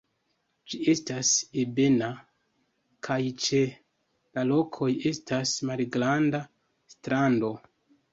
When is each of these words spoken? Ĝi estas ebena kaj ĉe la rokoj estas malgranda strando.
Ĝi 0.73 0.77
estas 0.91 1.31
ebena 1.63 2.07
kaj 3.07 3.17
ĉe 3.47 3.59
la 4.39 4.45
rokoj 4.53 4.89
estas 5.11 5.53
malgranda 5.71 6.41
strando. 6.95 7.53